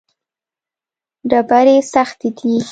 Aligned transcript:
ډبرې 1.29 1.77
سختې 1.91 2.29
دي. 2.37 2.53